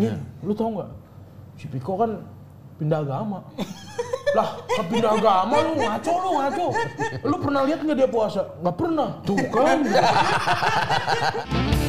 [0.00, 0.90] Min, lu tau nggak?
[1.60, 2.24] Si Piko kan
[2.80, 3.44] pindah agama.
[4.36, 6.66] lah, ke pindah agama lu ngaco lu ngaco.
[7.28, 8.48] Lu pernah lihat nggak dia puasa?
[8.64, 9.08] Nggak pernah.
[9.28, 9.78] Tuh kan.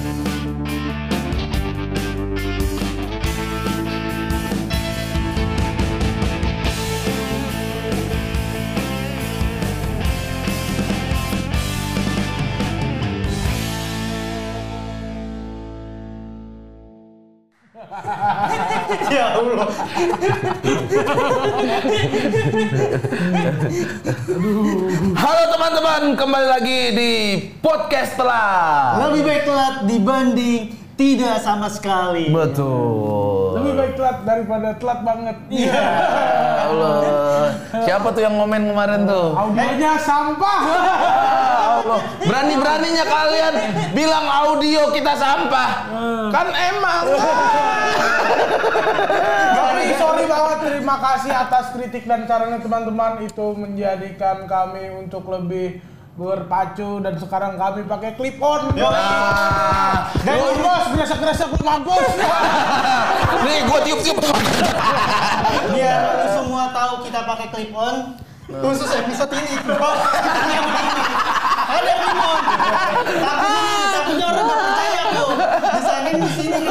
[19.41, 19.69] Ya Allah.
[25.17, 27.11] Halo teman-teman, kembali lagi di
[27.57, 29.01] podcast telah.
[29.09, 32.29] Lebih baik telat dibanding tidak sama sekali.
[32.29, 33.57] Betul.
[33.57, 35.37] Lebih baik telat daripada telat banget.
[35.49, 35.73] Iya.
[35.73, 36.93] Ya Allah.
[37.81, 39.33] Siapa tuh yang ngomen kemarin tuh?
[39.41, 40.61] Audionya sampah.
[41.81, 41.99] Allah.
[42.29, 43.53] Berani-beraninya kalian
[43.97, 45.69] bilang audio kita sampah.
[46.29, 47.03] Kan emang.
[50.91, 55.79] Terima kasih atas kritik dan sarannya teman-teman itu menjadikan kami untuk lebih
[56.19, 58.75] berpacu dan sekarang kami pakai clip on.
[58.75, 62.11] Nah, Dan lu bos, gresek-gresek lu mampus.
[63.47, 64.19] nih gua tiup-tiup.
[65.71, 68.19] Biar lu semua tahu kita pakai clip on.
[68.51, 69.63] Khusus episode ini.
[71.71, 72.39] Ada clip on.
[73.95, 74.90] Tapi tapi orang percaya
[76.11, 76.19] tuh.
[76.19, 76.67] Disangin di sini.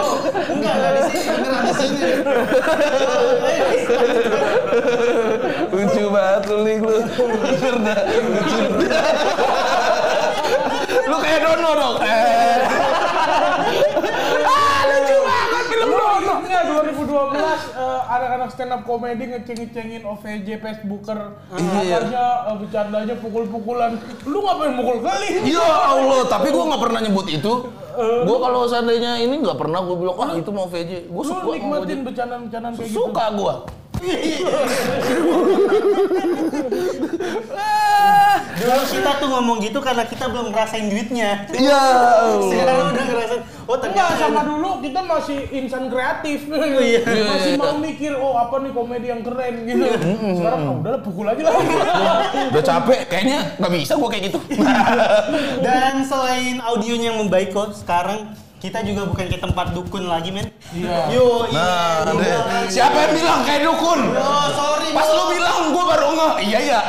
[0.00, 0.14] Oh,
[0.48, 2.00] enggak enggak di sini, beneran di sini.
[5.70, 6.96] Lucu banget lu Ling lu.
[7.04, 7.98] Bener dah.
[8.08, 8.60] Lucu.
[11.10, 11.96] Lu kayak Dono dong.
[12.00, 12.60] Eh.
[14.46, 16.09] Ah, lucu banget film Dono.
[16.20, 21.18] Enggak, 2012 eh, anak-anak stand up comedy ngeceng-ngecengin OVJ Facebooker.
[21.48, 23.96] Katanya eh, bercandanya pukul-pukulan.
[24.28, 25.28] Lu ngapain mukul kali?
[25.48, 27.52] Ya Allah, tapi gua nggak pernah nyebut itu.
[28.00, 31.08] Gua kalau seandainya ini nggak pernah gua bilang, ah itu mau VJ.
[31.08, 33.00] Gua Lu suka nikmatin bercandaan-bercandaan kayak gitu.
[33.00, 33.54] Suka gua.
[38.58, 41.46] Dulu kita tuh ngomong gitu karena kita belum ngerasain duitnya.
[41.54, 41.82] Iya.
[42.42, 43.42] Sekarang udah ngerasain.
[43.70, 46.42] Oh Enggak, ternyata sama dulu kita masih insan kreatif.
[46.82, 47.00] iya.
[47.06, 49.84] masih Iya, mau mikir, oh apa nih komedi yang keren gitu.
[50.42, 51.54] Sekarang ah, udahlah pukul aja lah.
[52.50, 54.38] Udah capek, kayaknya nggak bisa gua kayak gitu.
[55.66, 60.50] Dan selain audionya yang membaik kok, sekarang kita juga bukan ke tempat dukun lagi, men.
[60.74, 61.14] Iya.
[61.14, 62.18] Yo, Nah, iya.
[62.18, 62.26] deh.
[62.26, 62.40] iya.
[62.68, 64.00] siapa yang bilang kayak dukun?
[64.12, 64.88] Yo, sorry.
[64.90, 66.32] Pas lu bilang, gua baru ngeh.
[66.42, 66.80] Iya iya.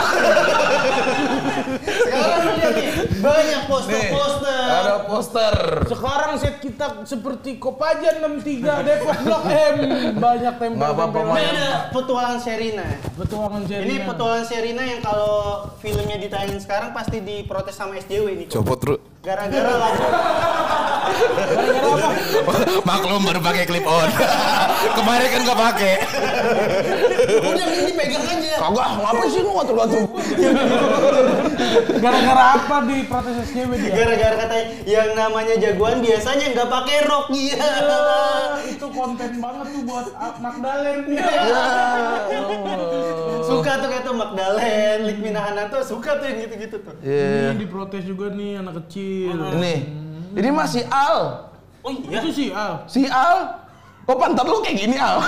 [2.01, 2.87] Sekarang lihat nih,
[3.21, 4.63] banyak poster-poster.
[4.71, 5.55] ada poster.
[5.85, 9.75] Sekarang set kita seperti Kopaja 63 Depok Blok M.
[10.17, 10.53] Banyak.
[10.61, 12.85] Ini ada petualangan Sherina.
[13.15, 13.85] Petualangan Sherina.
[13.85, 18.45] Ini petualangan Sherina yang kalau filmnya ditayangin sekarang pasti diprotes sama SJW nih.
[18.49, 18.61] kok.
[18.61, 19.10] Copot terus.
[19.21, 20.01] Gara-gara lagu
[22.87, 24.09] Maklum baru pakai clip on.
[24.97, 25.93] Kemarin kan nggak pakai.
[27.45, 28.57] Udah ini pegang aja.
[28.57, 30.03] Kagak, ngapain sih lu ngatur-ngatur?
[32.01, 33.91] Gara-gara apa di protes SJW dia?
[33.93, 37.57] Gara-gara katanya yang namanya jagoan biasanya nggak pakai rok iya.
[37.61, 40.07] Ah, itu konten banget tuh buat
[40.41, 40.99] Magdalen.
[41.11, 41.25] Ya
[43.45, 46.93] Suka tuh kayak tuh Magdalen, Lik Minahananto suka tuh yang gitu-gitu tuh.
[47.01, 47.53] Iya.
[47.53, 49.10] Ini diprotes juga nih anak kecil.
[49.11, 49.75] Ini,
[50.37, 51.49] ini masih Al.
[51.83, 52.21] Oh iya.
[52.21, 52.85] Itu sih Al.
[52.87, 53.61] Si Al.
[54.01, 55.21] Kok pantat lu kayak gini Al?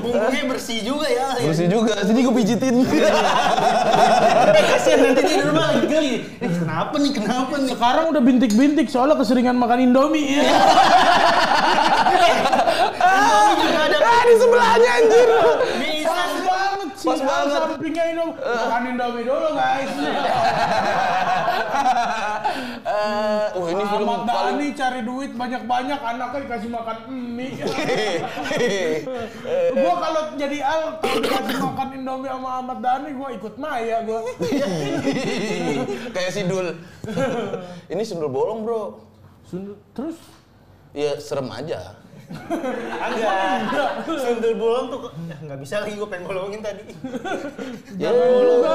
[0.00, 1.34] Punggungnya bersih juga ya.
[1.34, 1.50] ya.
[1.50, 2.74] Bersih juga, sini gue pijitin.
[4.48, 6.14] Eh, kasihan nanti di rumah lagi geli.
[6.40, 7.10] Eh, kenapa nih?
[7.10, 7.70] Kenapa nih?
[7.74, 10.40] Sekarang udah bintik-bintik soalnya keseringan makan Indomie.
[10.40, 10.46] Ya.
[13.02, 13.98] Indomie juga ada.
[13.98, 15.28] ah, di sebelahnya anjir.
[15.82, 15.87] Bisa.
[17.08, 17.68] Pas banget Al banget.
[17.72, 18.36] Sampingnya Indomie.
[18.38, 19.92] Makan Indomie dulu guys.
[22.88, 27.60] Eh, oh ini film Ahmad paling Dhani cari duit banyak-banyak anaknya dikasih makan mie.
[29.76, 34.24] gua kalau jadi Al dikasih makan Indomie sama Ahmad Dhani gua ikut Maya gua.
[36.16, 36.80] kayak Sidul.
[37.86, 39.04] ini sundul bolong, Bro.
[39.44, 40.16] Sundul- Terus
[40.96, 41.97] Ya serem aja.
[42.28, 43.90] Enggak.
[44.04, 46.82] Sundul bolong tuh eh, nggak bisa lagi gue pengen bolongin tadi.
[47.98, 48.72] Ya, juga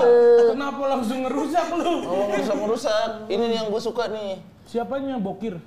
[0.51, 1.93] kenapa langsung ngerusak lu?
[2.03, 3.29] Oh, merusak-merusak.
[3.31, 4.41] Ini nih yang gue suka nih.
[4.67, 5.61] Siapanya bokir?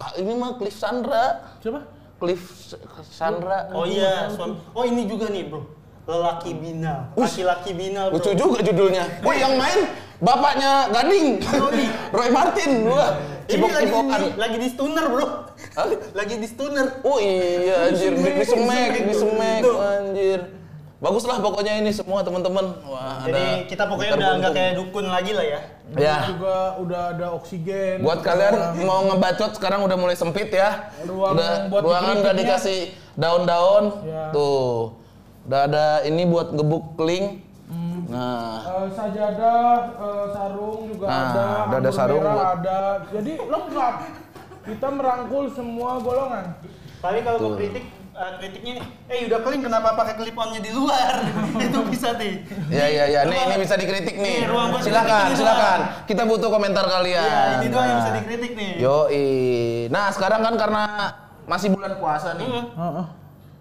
[0.00, 1.56] Ah, ini mah Cliff Sandra.
[1.64, 1.86] Siapa?
[2.20, 2.42] Cliff
[3.08, 3.72] Sandra.
[3.72, 4.60] Oh iya, suami.
[4.76, 5.64] Oh ini juga nih, Bro.
[6.04, 7.08] Lelaki binal.
[7.16, 8.20] Laki-laki binal, Bro.
[8.20, 9.04] Lucu juga judulnya.
[9.26, 9.80] Wih, yang main
[10.20, 11.28] bapaknya Gading.
[12.16, 12.70] Roy Martin.
[12.86, 13.16] Wah,
[13.50, 14.20] Ini lagi, cipok-cipokan.
[14.38, 15.26] lagi di stunner, Bro.
[16.18, 16.86] Lagi di stunner.
[17.02, 18.12] Oh iya, anjir.
[18.14, 19.76] Di, di semek, di semek, Tuh.
[19.80, 20.40] anjir.
[21.00, 22.76] bagus lah pokoknya ini semua teman-teman.
[22.84, 25.60] Wah, Jadi ada kita pokoknya udah nggak kayak dukun lagi lah ya.
[25.96, 26.16] Ya.
[26.28, 28.04] juga udah ada oksigen.
[28.04, 30.92] Buat kalian mau ngebacot sekarang udah mulai sempit ya.
[31.08, 32.52] Ruang udah buat ruangan udah dikritiknya.
[32.52, 32.80] dikasih
[33.16, 33.84] daun-daun.
[34.04, 34.28] Ya.
[34.28, 35.00] Tuh.
[35.48, 37.48] Udah ada ini buat ngebuk link.
[38.10, 39.62] Nah, Eh, sajadah,
[39.94, 41.22] eh, sarung juga Nah,
[41.64, 42.78] ada, ada sarung merah buat- ada.
[43.08, 43.94] Jadi lengkap.
[44.60, 46.44] Kita merangkul semua golongan.
[47.00, 50.68] Tapi kalau mau kritik eh, kritiknya nih, eh udah keling kenapa pakai clip onnya di
[50.70, 51.14] luar?
[51.64, 52.44] itu bisa nih.
[52.68, 54.44] ya ya ya, ini ini bisa dikritik nih.
[54.44, 55.78] Nih, Silakan, silakan.
[55.80, 56.04] doang.
[56.04, 57.24] Kita butuh komentar kalian.
[57.24, 58.18] Iya, ini doang yang bisa Nah.
[58.18, 58.72] dikritik nih.
[58.76, 59.28] Yoi.
[59.88, 60.82] Nah, sekarang kan karena
[61.46, 62.44] masih bulan puasa nih.
[62.44, 62.66] Hmm.
[62.76, 63.06] Heeh.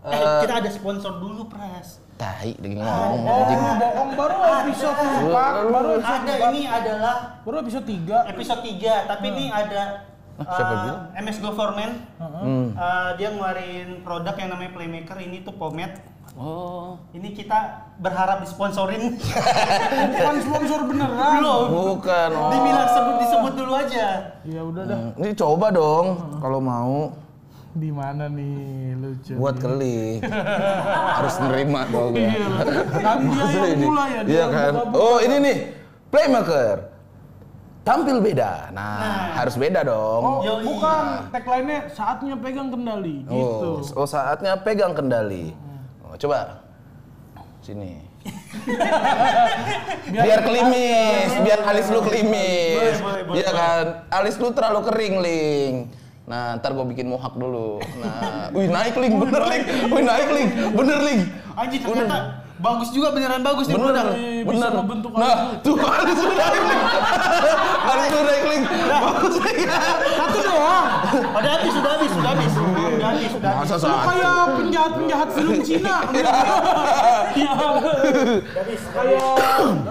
[0.02, 2.04] Eh, kita ada sponsor dulu, Pras.
[2.20, 3.24] Tai, lagi ngomong.
[3.24, 6.52] Oh, bohong baru episode 4, baru episode Ada 4.
[6.52, 7.16] ini adalah
[7.48, 8.32] Baru episode 3.
[8.36, 10.04] episode 3, tapi ini ada
[10.36, 10.94] siapa eh, dia?
[11.24, 11.92] MS Go for Men.
[12.20, 12.76] Hmm.
[12.76, 15.96] Eh, dia ngeluarin produk yang namanya Playmaker ini tuh pomade.
[16.36, 17.00] Oh.
[17.16, 19.16] Ini kita berharap disponsorin.
[20.12, 21.40] Bukan sponsor beneran.
[21.40, 21.68] Belum.
[21.96, 22.30] Bukan.
[22.36, 22.52] Oh.
[22.52, 24.08] Dibilang sebut disebut dulu aja.
[24.44, 25.00] Ya udah dah.
[25.00, 26.06] Hmm, Ini coba dong
[26.40, 27.16] kalau mau
[27.70, 29.34] Di mana nih lucu.
[29.38, 30.18] buat keli.
[31.22, 32.34] Harus nerima dong ya.
[32.34, 32.48] Iya.
[32.98, 34.22] Kan dia yang mulai ya.
[34.26, 34.72] dia Iya kan?
[34.74, 34.98] buka-buka.
[34.98, 35.58] Oh, ini nih.
[36.10, 36.76] Playmaker.
[37.86, 38.70] Tampil beda.
[38.70, 40.22] Nah, harus beda dong.
[40.22, 40.62] Oh, Yoi.
[40.62, 43.82] bukan tagline-nya saatnya pegang kendali gitu.
[43.82, 45.58] Oh, oh, saatnya pegang kendali.
[46.06, 46.62] Oh, coba.
[47.66, 47.98] Sini.
[50.14, 53.00] biar klimis, biar alis lu klimis.
[53.34, 53.86] Iya kan?
[54.12, 55.76] Alis lu terlalu kering, Ling.
[56.30, 57.82] Nah, ntar gue bikin mohak dulu.
[57.98, 59.64] Nah, wih naik Ling, bener Ling.
[59.90, 61.22] Wih naik Ling, bener Ling.
[61.58, 64.06] Anjir ternyata bagus juga beneran bagus nih Bener, produk.
[64.12, 64.72] Iya, bisa bener.
[64.76, 66.68] ngebentuk alis Nah, tuh Ling.
[67.90, 68.64] Alis lu naik Ling.
[68.90, 69.68] Bagus Ling.
[70.12, 70.88] Satu doang.
[71.10, 72.54] Udah habis, sudah habis, sudah habis.
[72.54, 73.70] Udah habis, sudah habis.
[73.72, 75.96] Masa kayak penjahat-penjahat film Cina.
[77.32, 77.52] Iya.
[77.56, 78.82] Udah habis.
[78.90, 79.24] Kayak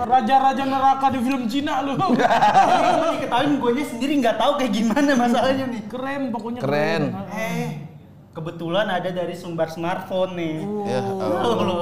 [0.05, 1.95] raja-raja neraka di film Cina lu.
[1.97, 5.83] Ini diketahuin gue sendiri nggak tahu kayak gimana masalahnya nih.
[5.89, 7.03] Keren pokoknya Keren.
[7.33, 7.69] Eh,
[8.37, 10.57] kebetulan ada dari sumber smartphone nih.
[10.85, 11.01] Ya,
[11.43, 11.81] Tuh, lo.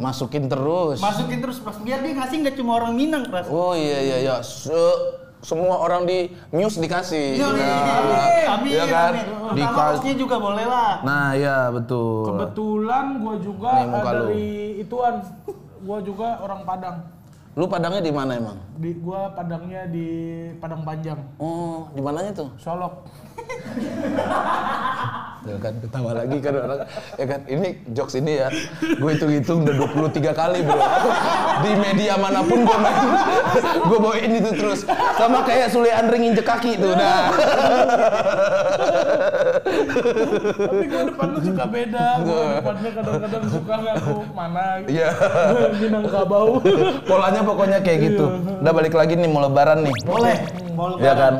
[0.00, 0.98] Masukin terus.
[0.98, 3.46] Masukin terus pas biar dia ngasih nggak cuma orang Minang, Pras.
[3.46, 4.34] Oh iya iya iya.
[4.40, 6.18] Se- semua orang di
[6.50, 7.36] news dikasih.
[7.36, 9.12] Iya, Nah, amin, amin, iya kan?
[9.12, 9.24] amin.
[9.56, 10.92] Dika- Nama hostnya juga boleh lah.
[11.00, 12.28] Nah, iya betul.
[12.28, 14.20] Kebetulan gua juga Nih, muka eh, lu.
[14.22, 14.48] dari
[14.78, 15.14] ituan.
[15.80, 16.96] Gua juga orang Padang.
[17.50, 18.56] Lu padangnya di mana emang?
[18.76, 20.06] Di gua Padangnya di
[20.56, 21.18] Padang Panjang.
[21.36, 22.48] Oh, di mananya tuh?
[22.56, 23.08] Solok.
[25.40, 26.84] Ya kan ketawa lagi kan orang.
[27.16, 28.48] Ya kan ini jokes ini ya.
[29.00, 29.74] Gue hitung-hitung udah
[30.12, 30.76] 23 kali, Bro.
[31.64, 33.08] Di media mana pun gue main.
[33.88, 34.84] gue bawain itu terus.
[35.16, 36.92] Sama kayak Sule Andre nginjek kaki tuh.
[36.92, 37.32] Nah.
[40.60, 42.06] Tapi gua depan lu suka beda.
[42.24, 44.88] Gua depannya kadang-kadang suka ngaku mana gitu.
[44.92, 45.08] Iya.
[45.80, 46.46] Minangkabau.
[47.08, 48.24] Polanya pokoknya kayak gitu.
[48.60, 49.94] Udah balik lagi nih mau lebaran nih.
[50.04, 50.36] Boleh.
[50.76, 51.16] Mau Ya lebaran.
[51.16, 51.34] kan.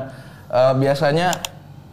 [0.51, 1.29] Eh, biasanya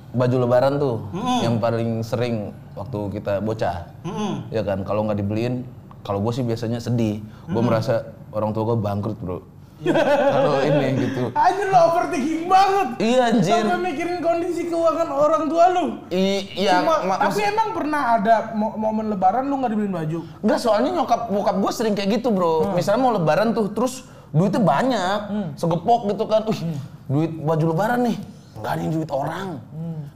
[0.09, 0.95] baju lebaran tuh
[1.41, 2.35] yang paling sering
[2.73, 3.89] waktu kita bocah.
[4.01, 4.47] Mm-mm.
[4.49, 5.65] Ya kan, kalau nggak dibeliin,
[6.01, 7.19] kalau gue sih biasanya sedih.
[7.45, 9.39] Gue merasa orang tua gue bangkrut bro.
[10.33, 11.29] kalau ini gitu.
[11.31, 12.87] Anjir lo overthinking banget.
[12.97, 13.61] Iya anjir.
[13.61, 15.85] Sampai mikirin kondisi keuangan orang tua lu.
[16.09, 19.93] I- Iya, Cuma- ma- tapi mas- emang pernah ada mo- momen lebaran lu nggak dibeliin
[19.93, 20.19] baju?
[20.41, 22.73] Enggak, soalnya nyokap bokap gue sering kayak gitu bro.
[22.73, 25.19] Misalnya mau lebaran tuh, terus duitnya banyak,
[25.53, 26.41] segepok gitu kan.
[26.43, 26.59] Wih,
[27.07, 28.17] duit baju lebaran nih,
[28.59, 29.47] nggak ada yang duit orang.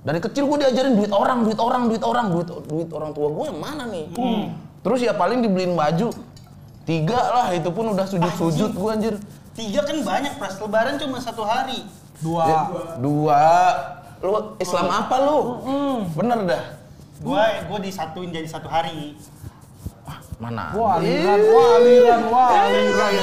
[0.01, 3.45] Dari kecil gue diajarin duit orang, duit orang, duit orang, duit duit orang tua gue
[3.53, 4.05] yang mana nih?
[4.81, 6.09] Terus ya paling dibeliin baju
[6.89, 9.15] tiga lah, itu pun udah sujud-sujud gue anjir.
[9.53, 10.57] Tiga kan banyak, Pras.
[10.57, 11.85] Lebaran cuma satu hari.
[12.23, 12.45] Dua.
[12.45, 12.61] Ya,
[12.97, 13.43] dua.
[14.21, 15.37] Lu Islam apa lu?
[16.13, 16.63] Bener dah.
[17.21, 19.13] Gua gua disatuin jadi satu hari.
[20.41, 20.73] Mana?
[20.73, 23.13] Wah aliran, wah aliran, wah aliran.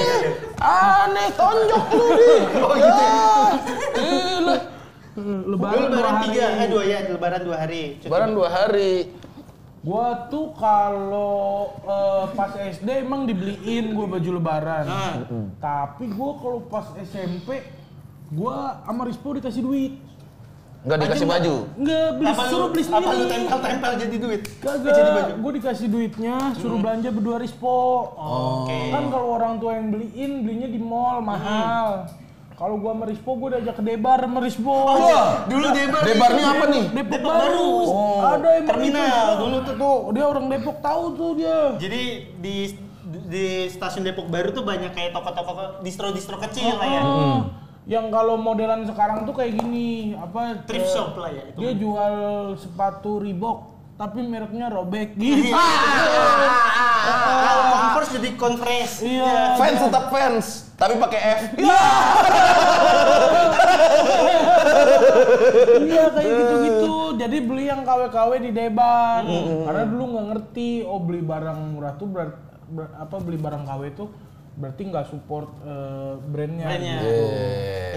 [0.63, 2.41] Aneh, tonjok lu nih.
[2.63, 3.19] Oh gitu ya?
[5.19, 6.25] Gua Lebaran, dua lebaran hari.
[6.29, 7.83] tiga, eh dua ya, lebaran dua hari.
[7.95, 8.07] Cuti.
[8.07, 8.93] Lebaran dua hari.
[9.79, 11.37] Gua tuh kalau
[11.81, 14.85] eh, pas SD emang dibeliin gua baju lebaran.
[14.85, 15.15] Ah.
[15.57, 17.63] Tapi gua kalau pas SMP
[18.29, 19.93] gua sama Rispo dikasih duit.
[20.79, 21.55] Enggak dikasih Baju baju.
[21.77, 23.31] Enggak beli Apa suruh beli Apa lu sendiri.
[23.35, 24.41] tempel-tempel jadi duit?
[24.57, 25.33] Kagak, Jadi baju.
[25.35, 27.79] gue dikasih duitnya, suruh belanja berdua Rispo.
[28.15, 28.79] Oke.
[28.89, 32.07] Kan kalau orang tua yang beliin, belinya di mall mahal.
[32.59, 34.75] Kalau gua sama Rispo, gua diajak ke Debar sama Rispo.
[34.75, 36.03] Wah, Dulu Debar.
[36.03, 36.85] Debarnya apa nih?
[36.91, 37.71] Depok, Depok baru.
[37.87, 38.19] Oh.
[38.19, 39.75] Ada yang Terminal dulu tuh.
[39.79, 39.99] tuh.
[40.11, 41.59] Dia orang Depok tahu tuh dia.
[41.79, 42.03] Jadi
[42.43, 42.57] di
[43.31, 47.01] di stasiun Depok Baru tuh banyak kayak toko-toko distro-distro kecil lah ya.
[47.01, 47.39] Ah,
[47.89, 50.61] Yang kalau modelan sekarang tuh kayak gini, apa?
[50.67, 51.57] Thrift shop lah ya itu.
[51.63, 52.15] Dia jual
[52.59, 55.51] sepatu Reebok tapi mereknya robek gitu.
[57.19, 58.97] Kalau Converse jadi Converse.
[59.03, 59.59] Iya.
[59.59, 60.47] Fans tetap fans,
[60.79, 61.41] tapi pakai F.
[65.83, 66.95] Iya kayak gitu-gitu.
[67.19, 69.27] Jadi beli yang KW-KW di Debar.
[69.67, 72.39] Karena dulu nggak ngerti, oh beli barang murah tuh ber,
[72.71, 74.09] ber- apa beli barang KW tuh
[74.59, 76.67] berarti nggak support eh, brandnya.
[76.71, 76.97] Brandnya.
[77.03, 77.27] gitu.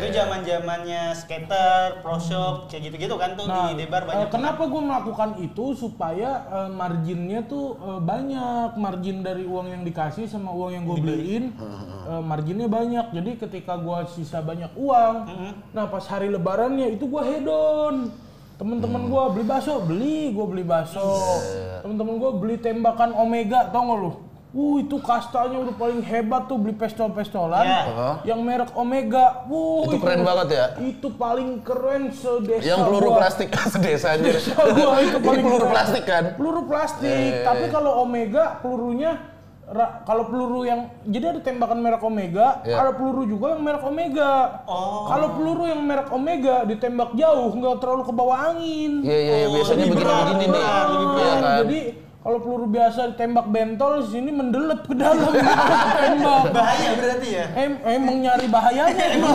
[0.02, 4.28] Itu zaman zamannya skater, pro shop, kayak gitu-gitu kan tuh Nah, di Debar eh, banyak.
[4.34, 10.26] kenapa gue melakukan itu supaya eh, marginnya tuh eh, banyak, margin dari uang yang dikasih
[10.26, 11.44] sama uang yang gue beliin,
[12.10, 13.14] eh, marginnya banyak.
[13.14, 15.16] Jadi ketika gue sisa banyak uang,
[15.70, 18.10] nah pas hari Lebarannya itu gue hedon.
[18.58, 21.02] Temen-temen gue beli bakso, beli, gue beli bakso.
[21.82, 24.12] Temen-temen gue beli tembakan Omega, tau gak lu?
[24.52, 27.82] Uh itu kastanya udah paling hebat tuh beli pistol-pistolan Ya.
[28.28, 29.48] yang merek Omega.
[29.48, 30.66] Wuh, Itu keren banget ya?
[30.78, 33.18] Itu paling keren sedesa Yang peluru gua.
[33.18, 34.28] plastik sedesa aja.
[34.70, 35.72] Gua itu Ini paling peluru keren.
[35.72, 36.24] plastik kan?
[36.36, 37.42] Peluru plastik, Eh.
[37.42, 39.24] tapi kalau Omega pelurunya
[39.66, 42.76] ra- kalau peluru yang jadi ada tembakan merek Omega, Iya.
[42.78, 44.32] ada peluru juga yang merek Omega.
[44.68, 45.08] Oh.
[45.08, 49.00] Kalau peluru yang merek Omega ditembak jauh nggak terlalu ke bawah angin.
[49.00, 50.68] Iya iya iya, Oh, biasanya lebih berat, begini-begini nih.
[50.92, 51.56] lebih Iya kan?
[51.58, 51.82] Jadi
[52.22, 55.34] kalau peluru biasa ditembak bentol, sini mendelep ke dalam
[55.98, 56.54] tembak.
[56.54, 57.46] Bahaya berarti ya.
[57.52, 59.34] Em, emang nyari bahayanya emang.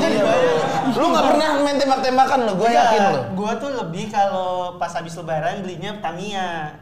[0.93, 3.21] Lu nggak pernah main tembak-tembakan lo, gue yakin lo.
[3.35, 6.79] Gue tuh lebih kalau pas habis lebaran belinya Tamiya.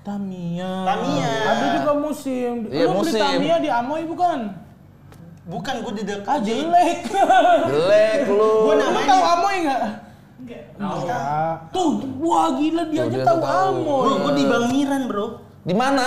[0.00, 0.72] Tamiya.
[0.86, 1.32] Tamiya.
[1.44, 2.52] Ada juga musim.
[2.66, 3.20] Iya, Lu beli musim.
[3.20, 4.54] Tamiya di Amoy bukan?
[5.44, 6.30] Bukan gue di dekat.
[6.30, 6.98] Ah jelek.
[7.66, 8.50] Jelek lu.
[8.62, 9.82] Gua Lu namanya tahu di- Amoy nggak?
[10.38, 11.74] Enggak.
[11.74, 11.90] Tuh,
[12.22, 13.40] wah gila dia Tuh, aja dia tahu.
[13.42, 14.02] Amoy.
[14.06, 15.26] Gue gue di Bang Miran bro.
[15.68, 16.06] Di mana?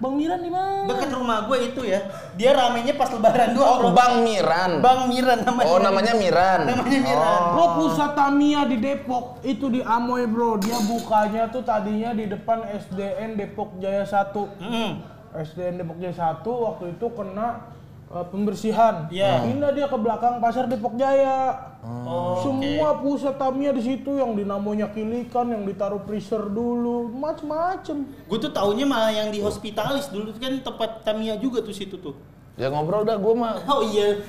[0.00, 0.88] Bang Miran di mana?
[0.88, 2.00] Dekat rumah gue itu ya.
[2.38, 3.88] Dia ramenya pas lebaran doang bro.
[3.90, 4.80] Oh, Bang Miran.
[4.80, 5.68] Bang Miran namanya.
[5.68, 6.60] Oh, namanya Miran.
[6.64, 7.40] Namanya Miran.
[7.58, 10.56] Lo pusat Tamiya di Depok itu di Amoy bro.
[10.56, 14.32] Dia bukanya tuh tadinya di depan SDN Depok Jaya 1.
[14.64, 14.90] Mm.
[15.32, 17.68] SDN Depok Jaya 1 waktu itu kena
[18.12, 19.08] uh, pembersihan.
[19.08, 19.48] Iya.
[19.48, 21.72] Pindah dia ke belakang pasar Depok Jaya.
[21.82, 28.06] Oh, Semua pusat Tamiya di situ yang dinamonya kilikan, yang ditaruh freezer dulu, macem-macem.
[28.30, 32.14] Gue tuh taunya malah yang di hospitalis dulu kan tempat Tamiya juga tuh situ tuh.
[32.52, 33.64] Ya ngobrol dah gue mah.
[33.64, 34.20] Oh iya.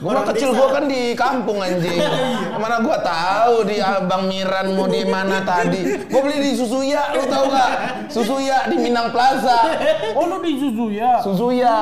[0.00, 2.00] Gua mah kecil gua kan di kampung anjing.
[2.62, 6.08] Mana gua tahu di Abang Miran mau di mana tadi.
[6.08, 7.70] Gua beli di Susuya, lu tahu nggak?
[8.08, 9.76] Susuya di Minang Plaza.
[10.16, 11.20] Oh lu di Suzuya?
[11.20, 11.76] Susuya.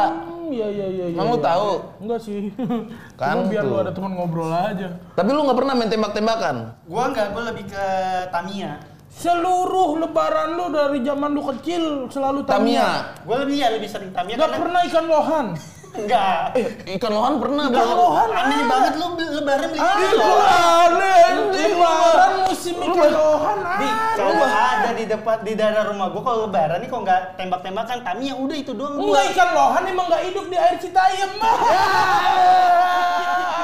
[0.54, 1.18] Hmm, iya iya iya.
[1.18, 1.70] Emang iya, lu tahu?
[2.06, 2.40] Enggak sih.
[3.20, 4.88] Kan Cuma biar lu ada teman ngobrol aja.
[5.18, 6.56] Tapi lu nggak pernah main tembak-tembakan?
[6.86, 7.86] Gue enggak, gue lebih ke
[8.30, 8.72] Tamiya.
[9.14, 12.86] Seluruh lebaran lu dari zaman lu kecil selalu Tamiya.
[12.86, 12.90] Tamiya.
[13.26, 15.46] Gue lebih ya lebih sering Tamiya Enggak karena pernah ikan lohan.
[15.94, 16.58] Enggak.
[16.58, 16.66] Eh,
[16.98, 18.28] ikan lohan pernah, Ikan lohan.
[18.34, 18.66] Aneh ah.
[18.66, 20.90] banget lu lebaran beli ikan lohan.
[20.90, 23.56] aneh anjing lebaran musim ikan lohan.
[23.78, 27.98] Di, kalau ada di depan di daerah rumah gue kalau lebaran nih kok nggak tembak-tembakan
[28.02, 29.06] Tamiya udah itu doang gua.
[29.06, 31.30] Enggak ikan lohan emang enggak hidup di air Citayam.
[31.34, 31.50] Ya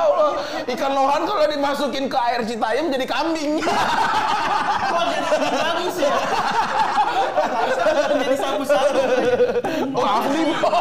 [0.07, 0.31] Allah,
[0.71, 3.53] ikan lohan kalau dimasukin ke air Citayam jadi kambing.
[3.61, 6.15] Kok jadi bagus ya?
[8.21, 9.01] Jadi sabu-sabu.
[9.95, 10.73] Oh, asli bro,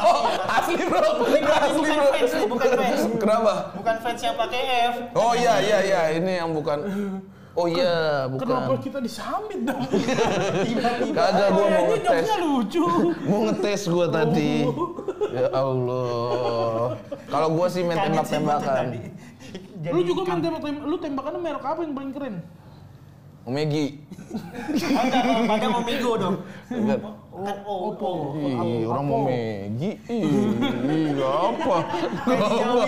[0.47, 2.09] asli bro, Ini asli bukan bro.
[2.13, 3.01] fans bukan fans.
[3.19, 3.53] Kenapa?
[3.75, 4.61] Bukan fans yang pakai
[4.91, 4.95] F.
[5.13, 6.79] Oh iya iya iya, ini yang bukan.
[7.57, 8.79] Oh iya, Kenapa bukan.
[8.79, 9.81] kita disambit dong?
[10.63, 11.11] Tiba-tiba.
[11.11, 12.25] Kagak gua mau ngetes.
[12.39, 12.85] lucu.
[13.27, 14.63] Mau ngetes gua tadi.
[15.35, 16.95] Ya Allah.
[17.27, 18.85] Kalau gua sih main tembak-tembakan.
[19.91, 20.83] lu juga main tembak tembak.
[20.87, 22.35] Lu tembakannya merek apa yang paling keren?
[23.49, 23.85] Omegi.
[24.29, 26.35] Enggak, pada mau Mego dong.
[26.69, 26.99] Enggak.
[27.39, 28.35] Kan Oppo.
[28.37, 29.97] Ih, orang mau Megi.
[30.05, 31.17] Ih,
[31.49, 31.77] apa?
[32.27, 32.35] Lu,
[32.69, 32.81] lu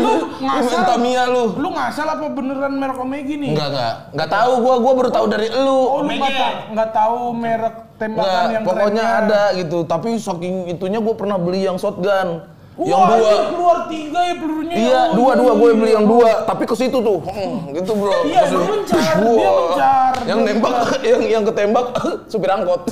[0.00, 0.82] Lu ngasal.
[0.86, 1.44] Tamiya lu.
[1.58, 3.50] Lu ngasal apa beneran merek Omegi nih?
[3.52, 3.94] Enggak, enggak.
[4.14, 5.68] Enggak tahu gua, gua baru tahu dari Oh, lu.
[5.68, 6.32] lu nggak Omega.
[6.32, 9.78] ta- nggak tahu merek tembakan Enggak, yang pokoknya ada gitu.
[9.84, 12.40] Tapi saking itunya gua pernah beli yang shotgun.
[12.74, 13.34] Wah, yang dua.
[13.54, 14.74] keluar tiga ya pelurunya.
[14.74, 16.10] Iya, Oh, dua dua gue beli yang iya.
[16.10, 18.10] dua, tapi ke situ tuh, hmm, gitu bro.
[18.26, 20.74] Iya, dia mencar, dia mencar, Yang dia nembak,
[21.14, 21.86] yang yang ketembak
[22.32, 22.82] supir angkot.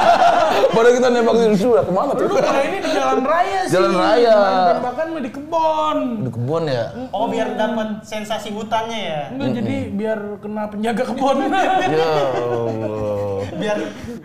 [0.74, 2.30] Padahal kita nembak di sudah ke mana tuh?
[2.30, 3.72] Lu kayak ini di jalan raya sih.
[3.74, 4.36] Jalan raya.
[4.78, 5.98] Tembakan mah di kebon.
[6.22, 6.84] Di kebun ya.
[7.10, 9.22] Oh biar dapat sensasi hutannya ya.
[9.34, 11.36] Enggak, jadi biar kena penjaga kebon.
[11.50, 13.15] Ya Allah.
[13.56, 13.76] Biar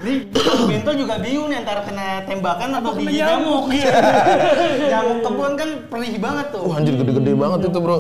[0.01, 3.27] di kalau bento juga bingung nih antara kena tembakan atau kena nyamuk.
[3.31, 3.63] nyamuk.
[3.71, 3.93] Iya.
[4.91, 6.61] nyamuk kebun kan perih banget tuh.
[6.67, 7.97] Wah anjir gede-gede banget itu bro.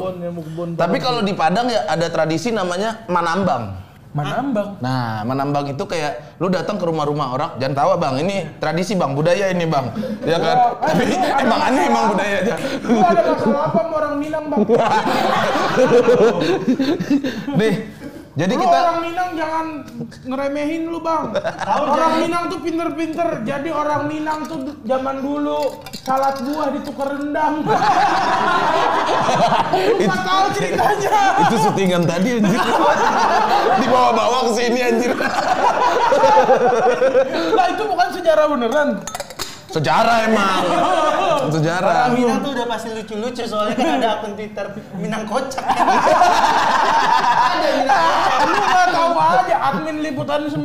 [0.75, 3.91] Tapi kalau di Padang ya ada tradisi namanya manambang.
[4.11, 4.75] Manambang.
[4.83, 9.15] Nah, menambang itu kayak lu datang ke rumah-rumah orang, jangan tahu bang, ini tradisi bang,
[9.15, 9.87] budaya ini bang,
[10.27, 10.57] ya kan?
[10.59, 12.11] Wah, eh, Tapi ada emang aneh emang apa?
[12.11, 12.55] budayanya.
[12.83, 14.59] Lu ada masalah apa sama orang Minang, Bang?
[17.59, 17.73] Nih,
[18.31, 19.65] Jadi lu kita orang Minang jangan
[20.23, 21.35] ngeremehin lu bang.
[21.67, 23.27] orang Minang tuh pinter-pinter.
[23.43, 27.59] Jadi orang Minang tuh zaman dulu salad buah ditukar rendang.
[29.75, 31.21] lu nggak tahu ceritanya.
[31.43, 32.61] itu syutingan tadi anjir.
[33.83, 35.11] Dibawa-bawa ke sini anjir.
[37.51, 38.89] Lah itu bukan sejarah beneran.
[39.71, 40.61] Sejarah emang.
[41.41, 42.11] Orang Sejarah.
[42.11, 45.63] Minang tuh udah pasti lucu-lucu soalnya kan ada akun Twitter Minang kocak.
[45.63, 48.39] ada Minang kocak.
[48.41, 50.59] Lu nggak tahu aja admin liputan 9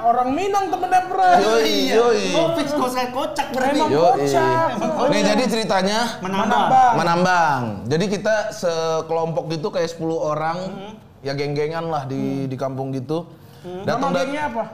[0.00, 1.38] orang Minang temennya Pres.
[1.42, 2.22] Yoi, yoi.
[2.34, 3.76] Oh, fix kocak kocak berarti.
[3.76, 4.68] Emang kocak.
[5.10, 6.90] Nih jadi ceritanya Menambah.
[6.96, 7.62] Menambang.
[7.86, 10.58] Jadi kita sekelompok gitu kayak 10 orang
[11.20, 13.26] ya geng-gengan lah di di kampung gitu.
[13.62, 14.64] Nama Datang dat- gengnya apa?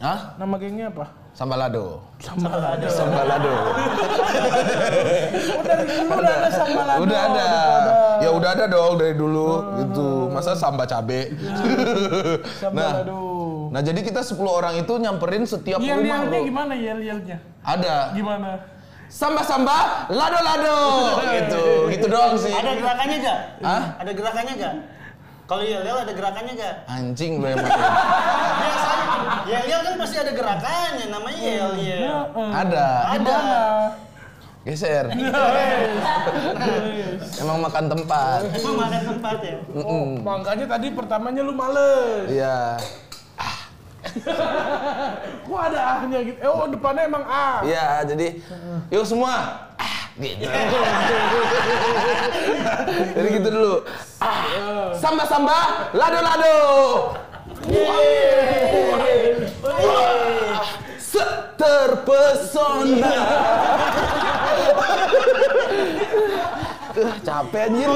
[0.00, 0.18] Hah?
[0.34, 1.06] Nama gengnya apa?
[1.32, 2.04] Sambalado.
[2.20, 2.86] Sambalado.
[2.92, 3.54] Sambalado.
[5.52, 7.00] Oh dari dulu udah ada sambalado.
[7.02, 7.32] Udah ada.
[7.32, 7.96] Udah ada.
[8.20, 9.48] Ya udah ada dong dari dulu
[9.80, 10.08] gitu.
[10.28, 11.32] Masa samba cabe.
[11.32, 13.20] nah, Sambalado.
[13.72, 17.36] nah jadi kita 10 orang itu nyamperin setiap rumah, Yel-yelnya gimana yel-yelnya?
[17.64, 18.12] Ada.
[18.12, 18.50] Gimana?
[19.12, 20.76] Samba-samba, lado-lado.
[21.36, 21.64] gitu.
[21.92, 22.52] Gitu doang sih.
[22.52, 23.38] Ada gerakannya gak?
[23.60, 23.82] Hah?
[24.00, 24.74] Ada gerakannya gak?
[25.52, 26.74] Kalau yel-yel ada gerakannya gak?
[26.88, 27.68] Anjing lu emang.
[27.68, 29.04] Biasanya
[29.44, 32.24] yel-yel kan pasti ada gerakannya, namanya yel-yel.
[32.32, 32.88] Ada.
[33.20, 33.38] Ada.
[34.64, 35.12] Geser.
[37.36, 38.48] Emang makan tempat.
[38.48, 39.56] Emang makan tempat ya?
[39.76, 42.32] Oh, makanya tadi pertamanya lu males.
[42.32, 42.80] Iya.
[45.44, 46.38] Kok ada ahnya gitu?
[46.40, 47.60] Eh, oh depannya emang A.
[47.60, 48.40] Iya, jadi
[48.88, 49.68] yuk semua.
[49.76, 50.48] Ah, gitu.
[53.20, 53.84] jadi gitu dulu.
[54.52, 56.56] Ah, samba-samba, lado-lado.
[57.72, 58.42] Wah,
[61.62, 63.14] Terpesona.
[66.92, 67.88] Uh, capek anjir.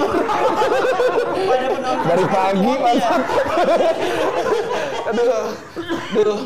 [2.06, 3.22] Dari pagi, mantap.
[5.12, 5.44] Aduh.
[6.16, 6.40] Aduh.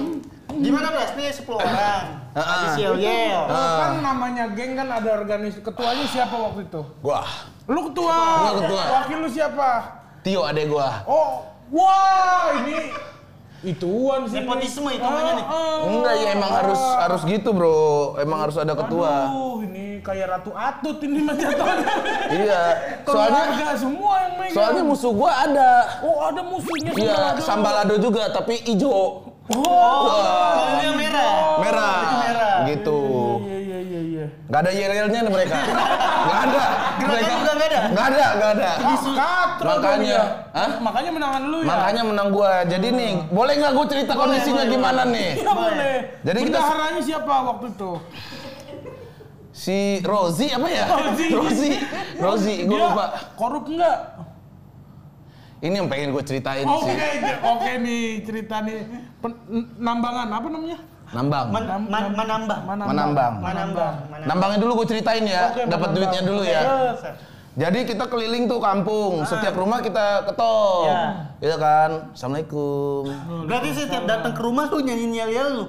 [0.61, 1.13] Gimana Blas?
[1.15, 2.05] Nih 10 orang.
[2.35, 3.43] Habis yel-yel.
[3.47, 6.83] Oh, kan namanya geng kan ada organis ketuanya siapa waktu itu?
[7.05, 7.23] Gua.
[7.71, 8.19] Lu ketua.
[8.19, 8.83] Gua ketua.
[8.99, 10.00] Wakil lu siapa?
[10.21, 11.01] Tio adek gua.
[11.09, 12.93] Oh, wah ini
[13.61, 14.41] ituan sih.
[14.41, 14.97] Nepotisme nih.
[15.01, 15.47] hitungannya nih.
[15.49, 15.79] Ah.
[15.85, 17.81] Enggak ya emang harus harus gitu bro.
[18.17, 19.33] Emang harus ada ketua.
[19.33, 21.93] Aduh, ini kayak Ratu Atut ini mah jatuhnya.
[22.31, 22.63] Iya.
[23.05, 24.55] Soalnya Keluarga semua yang megang.
[24.57, 25.71] soalnya musuh gua ada.
[26.05, 27.95] Oh, ada musuhnya Iya, Sambalado.
[27.97, 29.25] juga tapi ijo.
[29.51, 30.05] Oh,
[30.71, 30.95] merah.
[30.95, 31.30] Merah.
[34.51, 35.55] Gak ada yel-yelnya nih mereka.
[36.27, 36.65] Gak ada.
[36.99, 37.81] Gerakannya juga nggak ada?
[37.91, 38.71] Gak ada, gak ada.
[39.15, 40.11] Katro Makanya.
[40.11, 40.23] ya.
[40.51, 40.71] Hah?
[40.83, 41.67] Makanya menangan lu ya.
[41.71, 42.53] Makanya menang gua.
[42.67, 45.31] Jadi nih, boleh nggak gua cerita kondisinya boleh, gimana nih?
[45.39, 45.95] Iya boleh.
[46.27, 47.93] Jadi kita- Bendaharanya siapa waktu itu?
[49.51, 50.85] Si Rozi apa ya?
[50.89, 51.27] Rozi.
[51.31, 51.71] Rozi.
[52.19, 53.05] Rozi, gua Dia lupa.
[53.35, 53.99] Korup enggak?
[55.61, 56.97] Ini yang pengen gue ceritain Oke, sih.
[57.45, 58.81] oke nih cerita nih
[59.21, 59.37] Pen-
[59.77, 60.81] nambangan apa namanya?
[61.11, 61.47] Nambang.
[61.51, 62.59] Men- man- nam- menambah.
[62.63, 63.33] Menambang.
[63.43, 63.91] Menambah.
[64.07, 64.27] Menambah.
[64.31, 65.95] Nambangnya dulu gue ceritain ya, Oke, dapat menambang.
[65.97, 66.61] duitnya dulu ya.
[66.63, 67.03] Yes.
[67.51, 70.87] Jadi kita keliling tuh kampung, setiap rumah kita ketok.
[70.87, 71.03] Ya.
[71.43, 71.91] Iya kan?
[72.15, 73.03] Assalamualaikum.
[73.51, 75.65] Berarti setiap datang ke rumah tuh nyanyiin yel-yel lu.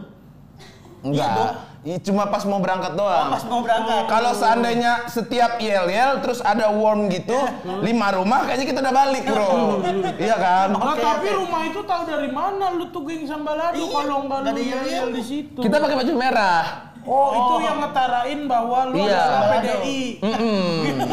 [1.02, 1.71] Enggak.
[1.82, 3.34] Ih, cuma pas mau berangkat Oh, doang.
[3.34, 4.06] pas mau berangkat.
[4.06, 7.34] Kalau seandainya setiap yel-yel terus ada warm gitu,
[7.82, 9.50] lima rumah kayaknya kita udah balik, Bro.
[10.22, 10.68] iya kan?
[10.72, 11.42] Nah, Oke, tapi oke.
[11.42, 15.08] rumah itu tahu dari mana lu tuh geng sambalado Iya, kalau nggak ada yel yel-yel.
[15.10, 15.58] di situ.
[15.58, 16.91] Kita pakai baju merah.
[17.02, 19.18] Oh, itu yang ngetarain bahwa lu Iya.
[19.18, 20.02] adalah PDI.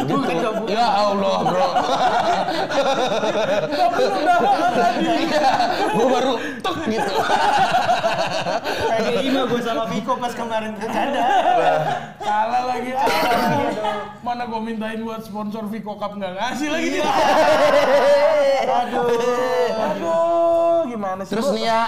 [0.05, 0.77] Bukan dong, bukan.
[0.77, 1.69] Ya Allah, Bro.
[3.73, 5.07] Tapi lu udah tadi.
[5.09, 5.51] Iya,
[5.89, 7.13] gue baru tuk gitu.
[8.89, 11.25] Kayak Ima gue sama Viko pas kemarin bercanda.
[12.21, 12.91] Kalah lagi.
[12.93, 13.97] Aduh.
[14.19, 17.07] Mana gua mintain buat sponsor Vico Cup nggak ngasih lagi dia.
[18.69, 19.09] Aduh.
[19.73, 21.33] Aduh, gimana sih?
[21.33, 21.83] Terus nih ya,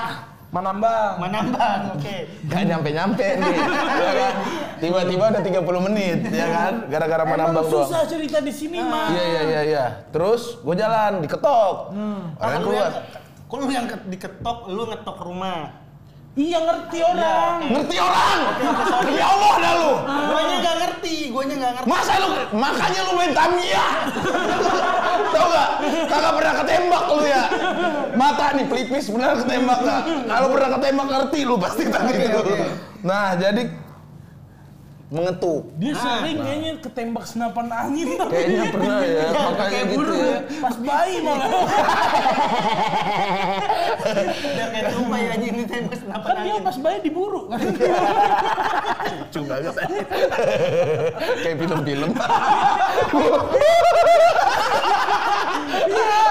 [0.51, 1.13] Menambang.
[1.21, 2.17] Menambang, oke.
[2.45, 4.35] Gak nyampe-nyampe nih, ya kan?
[4.77, 6.75] Tiba-tiba udah 30 menit, ya kan?
[6.87, 7.87] Gara-gara menambang Emang doang.
[7.87, 9.07] susah cerita di sini mah.
[9.09, 9.85] Iya, iya, iya, iya.
[10.11, 11.95] Terus gue jalan, diketok.
[12.37, 12.83] Orang Lu keluar.
[12.83, 12.95] yang,
[13.47, 15.80] kok lu yang ke- diketok, lu ngetok rumah.
[16.41, 17.55] Iya ngerti orang.
[17.69, 18.39] Ngerti orang?
[19.05, 19.93] Demi Allah dah lu!
[20.09, 21.89] Guanya nggak ngerti, guanya nggak ngerti.
[21.93, 23.87] Masa lu, makanya lu main Tamiya?
[25.37, 25.69] Tau gak?
[26.09, 27.43] Kagak pernah ketembak lu ya?
[28.17, 30.03] Mata nih pelipis bener ketembak gak?
[30.27, 32.43] Kalau pernah ketembak ngerti lu pasti tadi itu.
[33.05, 33.63] Nah jadi
[35.11, 35.67] mengetuk.
[35.83, 38.15] Dia sering kayaknya ketembak senapan angin.
[38.15, 40.39] Kayaknya pernah ya, makanya kayak gitu burung ya.
[40.63, 41.49] Pas bayi malah.
[44.31, 46.63] Udah kayak tumpah ya anjing ini tembak senapan Kan dia angin.
[46.63, 47.59] pas bayi diburu kan.
[49.11, 49.75] Lucu banget.
[51.43, 52.11] Kayak film-film.
[55.81, 56.23] Iya.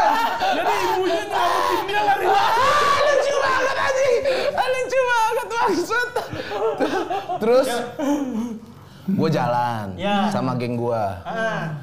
[0.49, 4.15] Jadi ibunya nyamuk Dia lari Ah, lucu banget anjing.
[4.55, 6.09] Ah, lucu banget maksud.
[7.39, 7.67] Terus
[9.11, 10.29] gue jalan Ya.
[10.29, 11.79] sama geng gue Ah,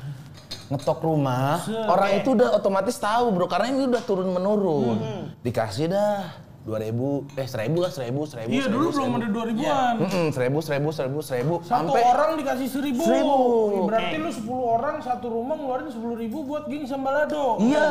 [0.66, 4.98] ngetok rumah orang itu udah otomatis tahu bro karena ini udah turun menurun
[5.40, 9.94] dikasih dah dua ribu eh seribu lah seribu seribu Iya dulu belum ada 2000-an.
[9.96, 13.06] Mm-mm, seribu seribu seribu seribu Satu sampai orang dikasih seribu.
[13.06, 13.38] Seribu.
[13.86, 17.62] Berarti lu 10 orang satu rumah ngeluarin 10 ribu buat geng sambalado.
[17.62, 17.86] iya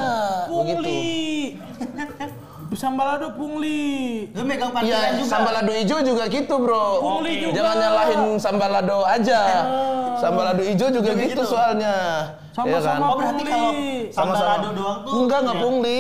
[0.46, 1.56] Pungli.
[2.74, 4.26] sambalado pungli.
[4.34, 5.30] lu megang parkiran Iya, juga.
[5.30, 6.86] sambal lado hijau juga gitu, Bro.
[6.98, 7.54] Pungli juga.
[7.54, 9.42] Jangan nyalahin sambal lado aja.
[10.18, 11.44] Sambal lado hijau juga gitu gitu.
[11.46, 11.96] soalnya.
[12.56, 12.82] Iya kan?
[12.82, 13.92] Sama-sama Oh berarti kalau Pungli.
[14.10, 14.50] sambal Sama-sama.
[14.50, 15.62] lado doang tuh Enggak, enggak ya.
[15.62, 16.00] pungli.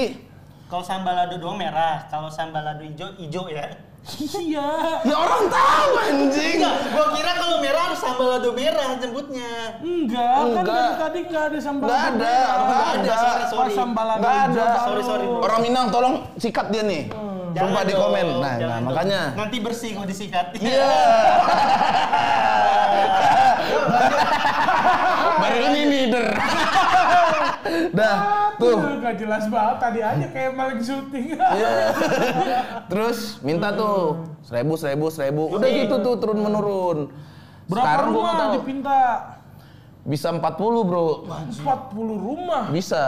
[0.66, 3.66] Kalau sambal lado doang merah, kalau sambal lado hijau hijau ya.
[4.06, 4.70] Iya.
[5.02, 6.62] Ya orang tahu anjing.
[6.62, 9.82] Enggak, gua kira kalau merah harus sambal lado merah jemputnya.
[9.82, 10.70] Enggak, kan Enggak.
[10.70, 12.54] dari tadi enggak ada sambal Nggak lado ada, merah.
[12.62, 13.10] nggak ada.
[13.10, 13.74] Pas Sorry, sorry.
[13.74, 14.78] sambalado Nggak hijau ada.
[14.80, 15.42] Sorry, sorry, bro.
[15.42, 17.04] Orang Minang tolong sikat dia nih.
[17.10, 18.26] Sumpah Jangan di dong, komen.
[18.28, 18.84] Nah, nah dong.
[18.86, 19.22] makanya.
[19.34, 20.46] Nanti bersih kalau disikat.
[20.60, 20.86] Iya.
[25.46, 26.28] Baru ini nih, der.
[27.98, 28.18] Dah,
[28.58, 28.78] tuh.
[28.98, 31.38] Gak jelas banget tadi aja kayak maling syuting.
[31.38, 31.74] Iya.
[32.92, 35.44] Terus minta tuh seribu seribu seribu.
[35.52, 37.00] Udah gitu tuh turun menurun.
[37.66, 38.54] Berapa Sekarang rumah tahu.
[38.58, 39.00] dipinta?
[40.06, 41.26] Bisa 40 bro.
[41.26, 41.58] 40
[41.98, 42.64] rumah.
[42.70, 43.04] Bisa.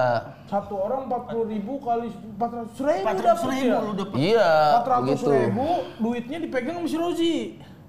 [0.49, 3.77] Satu orang 40 ribu kali 400 ribu 400 dapat ribu ya.
[3.77, 4.15] lu dapet.
[4.17, 4.51] Iya.
[4.81, 5.29] 400 Begitu.
[5.29, 5.67] ribu,
[5.99, 7.35] duitnya dipegang sama si Rozi.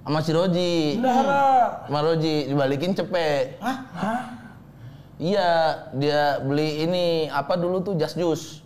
[0.09, 0.97] Sama si Roji.
[0.97, 1.85] Bendahara.
[1.85, 3.61] Sama Roji dibalikin cepet.
[3.61, 4.40] Hah?
[5.21, 5.51] Iya,
[6.01, 8.64] dia beli ini apa dulu tuh jas jus.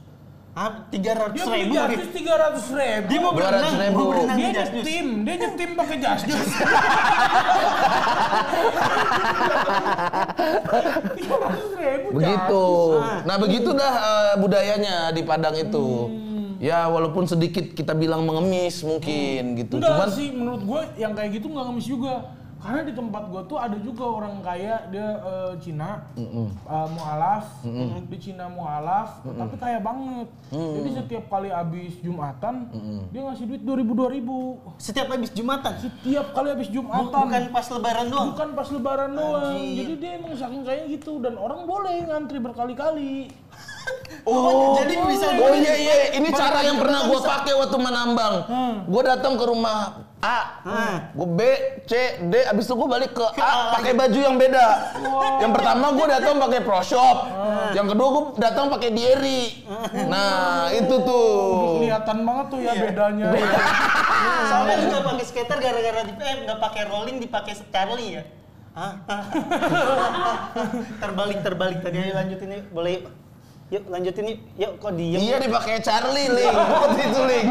[0.55, 1.75] Ah, 300 Dia beli ribu.
[1.75, 3.07] jasus 300 ribu.
[3.11, 3.99] Dia mau 200 berenang, ribu.
[3.99, 4.85] mau berenang dia di jas jus.
[4.87, 6.47] nyetim, dia nyetim pakai jas jus.
[11.19, 12.65] 300 ribu Begitu.
[13.03, 13.19] Ah.
[13.27, 16.07] Nah begitu dah eh, budayanya di Padang itu.
[16.07, 16.32] Hmm.
[16.63, 19.83] Ya walaupun sedikit kita bilang mengemis mungkin gitu.
[19.83, 22.39] Enggak Cuman sih menurut gue yang kayak gitu nggak ngemis juga.
[22.63, 26.47] Karena di tempat gue tuh ada juga orang kaya dia eh, Cina, eh,
[26.89, 27.59] mualaf,
[28.05, 30.31] di Cina mualaf, tapi kaya banget.
[30.49, 32.71] Jadi setiap kali habis Jumatan,
[33.11, 34.79] dia ngasih duit 2000 2000.
[34.79, 35.73] Setiap habis Jumatan.
[35.77, 37.25] Setiap kali habis Bu- Jumatan.
[37.27, 38.29] Bukan pas lebaran doang.
[38.31, 39.53] Bukan pas lebaran doang.
[39.53, 39.77] Anjir.
[39.77, 43.27] Jadi dia emang saking kaya gitu dan orang boleh ngantri berkali-kali.
[44.23, 48.35] Oh, jadi bisa Oh iya iya, ini cara yang pernah gue pakai waktu menambang.
[48.87, 50.97] Gue datang ke rumah A, Hmm.
[51.11, 51.41] gue B,
[51.83, 54.67] C, D, abis itu gue balik ke A pakai baju yang beda.
[55.43, 57.17] Yang pertama gue datang pakai Pro Shop,
[57.75, 59.67] yang kedua gue datang pakai Dieri.
[60.07, 61.83] Nah itu tuh.
[61.83, 62.83] Kelihatan banget tuh ya Iya.
[62.87, 63.27] bedanya.
[64.47, 68.25] Soalnya nggak pakai skater gara-gara di eh nggak pakai rolling dipakai Charlie ya.
[68.73, 68.93] Hah?
[71.03, 73.05] terbalik terbalik tadi ayo lanjutin boleh yuk.
[73.73, 74.39] Yuk lanjutin yuk.
[74.55, 75.17] Yuk kok diem.
[75.17, 77.47] Iya dipakai Charlie Ling, waktu itu Ling.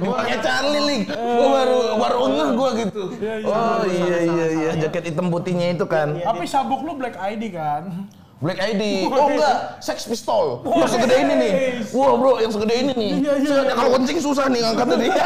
[0.00, 1.02] dipakai Charlie Ling.
[1.12, 3.02] Gue baru baru ngeh gue gitu.
[3.44, 6.16] Oh iya iya iya, jaket hitam putihnya itu kan.
[6.16, 8.08] Tapi sabuk lu Black ID kan?
[8.40, 9.06] Black ID.
[9.06, 10.64] Oh enggak, Sex Pistol.
[10.64, 11.52] Yang segede ini nih.
[11.92, 13.12] Wah bro, yang segede ini nih.
[13.44, 15.10] Saya- Kalau kencing susah nih ngangkatnya nih.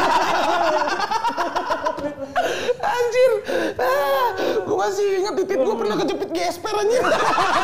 [2.77, 3.31] Anjir.
[3.77, 4.27] Ah,
[4.59, 7.03] gue masih ingat titik gue pernah kejepit gesper anjir.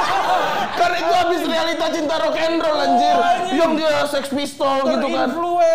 [0.80, 3.16] Karena itu habis realita cinta rock and roll anjir.
[3.54, 5.28] Yang dia Sex Pistol gitu kan.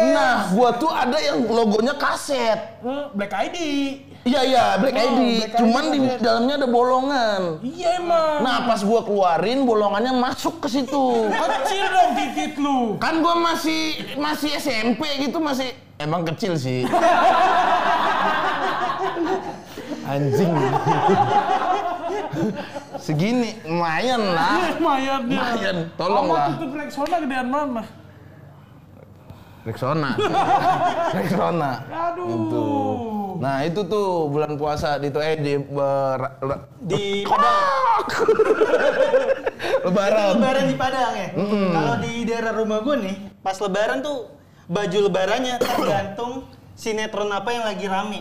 [0.09, 2.79] Nah, gua tuh ada yang logonya kaset.
[2.79, 3.59] Eh, Black ID.
[4.23, 5.21] Iya iya, Black Oh, ID.
[5.41, 6.21] Black ID Cuman di kaset.
[6.21, 7.41] dalamnya ada bolongan.
[7.61, 8.35] Iya emang.
[8.43, 11.05] Nah pas gua keluarin bolongannya masuk ke situ.
[11.59, 12.99] Kecil dong titik lu.
[12.99, 13.83] Kan gua masih
[14.15, 16.87] masih SMP gitu masih emang kecil sih.
[20.09, 20.53] Anjing.
[22.99, 24.57] Segini lumayan lah.
[24.77, 25.37] Lumayan dia.
[25.39, 26.49] Lumayan, tolong lah.
[26.53, 27.83] tutup Rexona gedean mana?
[29.65, 30.11] Rexona.
[31.13, 31.71] Rexona.
[31.87, 32.27] Aduh.
[32.27, 32.65] Itu.
[33.39, 37.59] Nah itu tuh bulan puasa di tuh eh di ber- le- Di Padang.
[39.87, 40.27] lebaran.
[40.35, 41.29] lebaran di Padang ya.
[41.71, 44.33] Kalau di daerah rumah gue nih, pas lebaran tuh
[44.67, 46.33] baju lebarannya tergantung
[46.75, 48.21] sinetron apa yang lagi rame.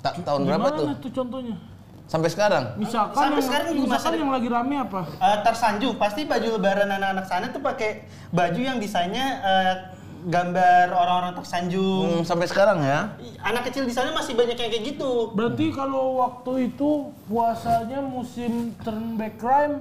[0.00, 0.96] Ta- tahun berapa Gimana tuh?
[1.04, 1.56] tuh contohnya?
[2.10, 2.64] Sampai sekarang?
[2.74, 5.00] Misalkan Sampai yang, sekarang misalkan yang lagi rame apa?
[5.06, 9.74] Eh, tersanjung pasti baju lebaran anak-anak sana tuh pakai baju yang desainnya eh,
[10.26, 12.20] gambar orang-orang tersanjung.
[12.20, 13.14] Hmm, sampai sekarang ya?
[13.40, 15.30] Anak kecil di sana masih banyak yang kayak gitu.
[15.32, 19.80] Berarti kalau waktu itu puasanya musim turn back crime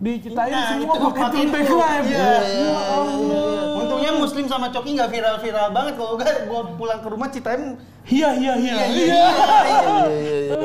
[0.00, 1.74] di Citayam Nah, semua itu pakai itu.
[1.76, 2.06] live.
[2.08, 2.18] Iya.
[2.18, 3.76] Ya Allah.
[3.76, 5.92] Untungnya Muslim sama Coki nggak viral-viral banget.
[5.94, 8.74] Kalau enggak, gua pulang ke rumah Citayam Iya iya iya.
[8.74, 9.24] Iya, iya,
[9.70, 10.08] Iya.
[10.10, 10.60] iya,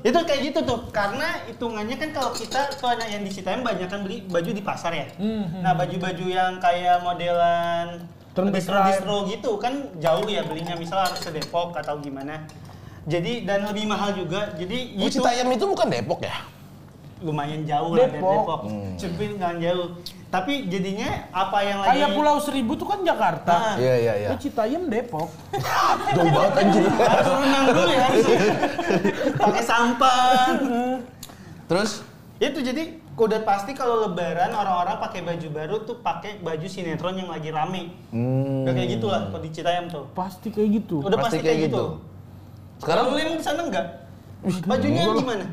[0.00, 3.88] itu kayak gitu tuh karena hitungannya kan kalau kita tuh anak yang di Citayam banyak
[3.88, 5.58] kan beli baju di pasar ya Mhm.
[5.60, 8.88] nah baju-baju yang kayak modelan Turn back distro drive.
[8.94, 12.46] distro gitu kan jauh ya belinya misal harus ke Depok atau gimana
[13.04, 16.36] jadi dan lebih mahal juga jadi Oh, itu Citayam itu bukan Depok ya?
[17.22, 18.34] Lumayan jauh lah dari Depok.
[18.34, 18.60] Depok
[18.98, 19.86] Cuma nggak jauh
[20.28, 23.52] tapi jadinya apa yang lagi Kayak Pulau Seribu tuh kan Jakarta.
[23.56, 23.74] Ah.
[23.80, 24.28] Iya iya iya.
[24.28, 25.32] Ya Citayam Depok.
[26.16, 26.84] Jauh banget anjir.
[26.84, 28.08] harus renang dulu ya
[29.40, 30.20] pakai sampah
[31.68, 31.90] Terus
[32.38, 32.82] itu jadi
[33.18, 37.90] udah pasti kalau lebaran orang-orang pakai baju baru tuh pakai baju sinetron yang lagi rame
[38.14, 41.02] hmm, udah kayak gitulah kalau di Citayam tuh Pasti kayak gitu.
[41.02, 41.98] udah pasti, kayak gitu,
[42.78, 43.86] Sekarang kalau lu yang di sana enggak
[44.70, 45.46] bajunya gimana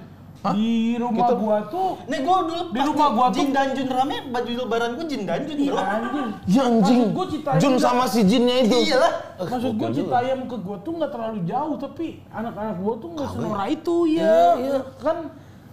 [0.54, 4.16] Di rumah Kita- gua tuh nih gua dulu Di rumah gua tuh- Jin Danjun rame
[4.30, 6.30] baju lebaran gua Jin Danjun Ih, bro anjing.
[6.46, 7.00] ya anjing.
[7.02, 8.78] Maksud gua Citayam Jun sama si Jinnya itu.
[8.84, 9.98] iyalah Maksud gua juga.
[9.98, 14.22] Citayam ke gua tuh nggak terlalu jauh tapi anak-anak gua tuh nggak senora itu ya.
[14.22, 14.78] Iya, iya.
[15.00, 15.18] Kan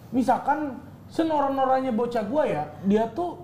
[0.08, 0.58] misalkan
[1.08, 3.41] senora-noranya bocah gua ya, dia tuh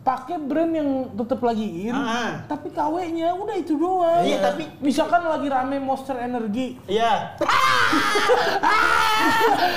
[0.00, 2.40] pakai brand yang tetap lagi in, Ah.
[2.46, 4.24] tapi KW-nya udah itu doang.
[4.24, 7.36] Iya, tapi- misalkan lagi rame Monster Energy, iya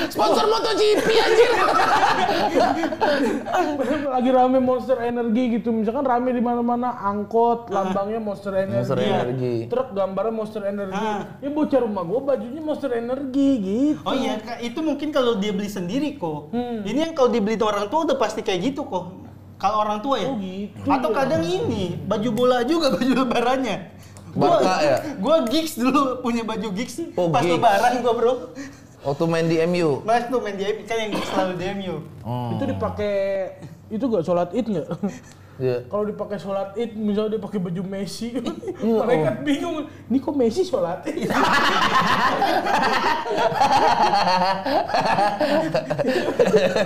[0.09, 1.51] Sponsor MotoGP anjir.
[4.05, 9.55] lagi rame Monster Energy gitu, misalkan rame di mana-mana angkot lambangnya Monster Energy, Monster Energy.
[9.67, 11.35] truk gambarnya Monster Energy, Ah.
[11.37, 13.99] ya bocah rumah gua bajunya Monster Energy gitu.
[14.01, 16.83] oh iya itu mungkin kalau dia beli sendiri kok Hmm.
[16.83, 19.22] ini yang kalau dibeli orang tua udah pasti kayak gitu kok
[19.63, 21.15] kalau orang tua ya Oh, gitu atau ya.
[21.23, 23.77] kadang ini baju bola juga baju lebarannya
[24.33, 24.97] Barca ya?
[25.21, 27.53] Gua gigs dulu punya baju gigs Oh, pas gigs.
[27.53, 28.33] lebaran gua bro.
[29.03, 30.01] Waktu main di MU.
[30.01, 31.95] Mas tuh main di MU, kan yang selalu di MU.
[32.55, 33.13] Itu dipakai
[33.87, 34.87] itu gak sholat id nggak?
[35.61, 35.85] Iya.
[35.85, 38.33] Kalau dipakai sholat id, misalnya dia pakai baju Messi,
[38.81, 39.45] Iya, mereka oh.
[39.45, 39.85] bingung.
[40.09, 41.29] Ini kok Messi sholat id?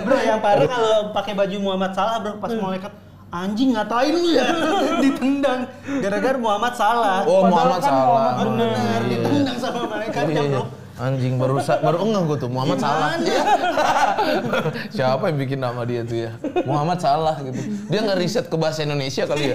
[0.04, 2.92] Bro yang parah kalau pakai baju Muhammad Salah bro pas malaikat
[3.28, 4.48] anjing ngatain lu ya
[5.04, 5.68] ditendang
[6.00, 7.28] gara-gara Muhammad Salah.
[7.28, 8.08] Oh, Padahal Muhammad kan salah.
[8.08, 10.62] Muhammad Bener ditendang sama malaikatnya Iya, bro.
[10.98, 13.14] Anjing baru baru enggak gua tuh Muhammad Salah.
[13.22, 13.46] Gimana?
[14.98, 16.30] Siapa yang bikin nama dia tuh ya?
[16.66, 17.60] Muhammad Salah gitu.
[17.86, 19.54] Dia nggak riset ke bahasa Indonesia kali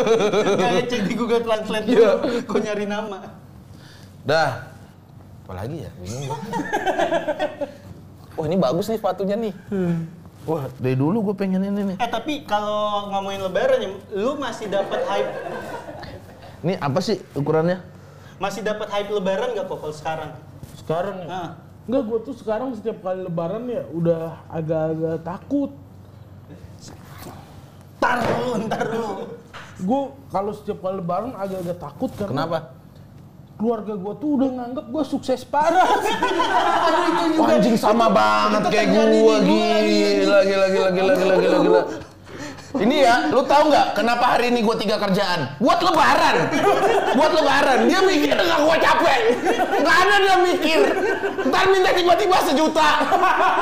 [0.60, 2.12] Gak ngecek di Google Translate dulu,
[2.44, 3.18] kok nyari nama.
[4.28, 4.68] Dah.
[5.48, 5.90] Apalagi ya?
[6.04, 6.36] Bingung.
[8.36, 9.54] Wah ini bagus nih sepatunya nih.
[10.44, 11.96] Wah dari dulu gue pengen ini nih.
[11.96, 15.32] Eh tapi kalau ngomongin lebaran ya, lu masih dapat hype
[16.60, 17.80] Ini apa sih ukurannya?
[18.34, 20.30] masih dapat hype lebaran gak kok kalau sekarang?
[20.84, 21.26] Sekarang ya?
[21.26, 21.50] Nah.
[21.84, 25.70] Enggak, gue tuh sekarang setiap kali lebaran ya udah agak-agak takut.
[28.00, 29.10] Ntar dulu, ntar dulu.
[29.84, 30.00] Gue
[30.32, 32.60] kalau setiap kali lebaran agak-agak takut karena Kenapa?
[33.54, 35.88] keluarga gue tuh udah nganggep gue sukses parah.
[36.88, 37.40] Aduh itu juga.
[37.44, 41.80] Wah, anjing sama banget kayak gua gila gila gila gila gila gila gila.
[42.74, 45.46] Ini ya, lu tahu nggak kenapa hari ini gua tiga kerjaan?
[45.62, 46.36] Buat lebaran.
[47.14, 47.78] Buat lebaran.
[47.86, 49.20] Dia mikir nggak gua capek.
[49.78, 50.80] Nggak ada dia mikir.
[51.46, 52.88] Ntar minta tiba-tiba sejuta.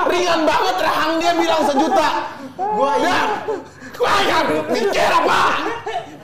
[0.09, 2.09] Ringan banget rahang dia bilang sejuta.
[2.57, 3.45] Gua Ya,
[4.01, 5.41] gua kan mikir apa?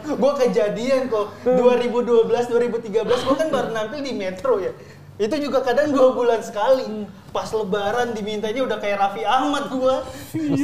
[0.08, 4.72] Gua kejadian kok 2012 2013 gua kan baru nampil di Metro ya.
[5.18, 7.04] Itu juga kadang dua bulan sekali.
[7.34, 10.06] Pas lebaran dimintanya udah kayak Raffi Ahmad gua.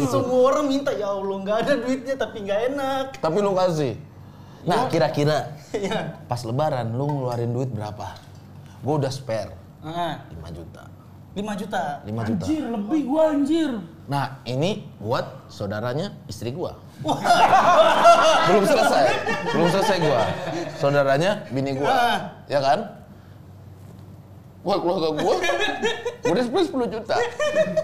[0.06, 3.06] Semua orang minta ya Allah nggak ada duitnya tapi nggak enak.
[3.18, 3.98] Tapi lu kasih.
[4.64, 6.16] Nah, kira-kira Iya.
[6.24, 8.16] pas lebaran lu ngeluarin duit berapa?
[8.80, 9.52] Gua udah spare
[9.84, 10.88] Ah, 5 juta.
[11.36, 11.82] 5 juta.
[12.08, 12.44] 5 juta.
[12.48, 13.70] Anjir, lebih gue anjir.
[14.08, 16.78] Nah, ini buat saudaranya istri gua.
[18.48, 19.04] belum selesai.
[19.52, 20.22] Belum selesai gua.
[20.80, 21.90] Saudaranya bini gua.
[21.92, 22.18] Ah.
[22.48, 22.78] Ya kan?
[24.64, 25.36] Wah, keluarga gua
[26.24, 27.16] udah spare 10 juta.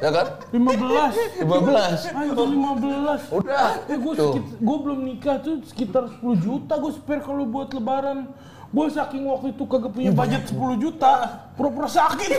[0.00, 0.26] Ya kan?
[0.48, 1.44] 15.
[1.44, 2.08] 15.
[2.08, 3.36] Anjir 15.
[3.36, 3.68] Udah.
[3.84, 4.12] Eh gue
[4.56, 8.32] gue belum nikah tuh sekitar 10 juta gue spare kalau buat lebaran.
[8.70, 12.38] Gue saking waktu itu kagak punya budget 10 juta, pura-pura sakit.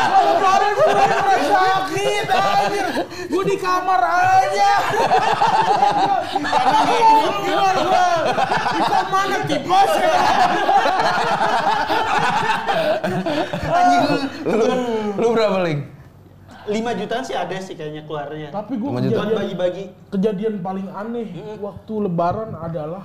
[0.00, 2.86] Kalau lebaran gue pura-pura sakit anjir.
[3.28, 4.72] Gue di kamar aja.
[6.32, 8.00] Gimana gue?
[8.72, 8.80] Di
[9.12, 10.16] mana tipes ya?
[13.76, 14.16] Anjing lu.
[15.20, 15.80] Lu, berapa, Ling?
[16.64, 18.48] 5 jutaan sih ada sih kayaknya keluarnya.
[18.48, 19.20] Tapi gue 5 juta.
[19.20, 19.84] Buat kejadian, bagi-bagi.
[20.08, 21.28] kejadian paling aneh
[21.60, 23.04] waktu lebaran adalah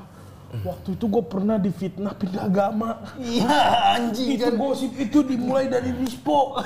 [0.50, 3.06] Waktu itu gue pernah difitnah pindah agama.
[3.22, 3.60] Iya,
[4.02, 4.58] anjing itu kan.
[4.58, 6.58] gosip itu dimulai dari Rispo.